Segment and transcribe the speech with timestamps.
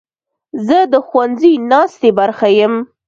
[0.65, 2.73] زه د ښوونځي ناستې برخه یم.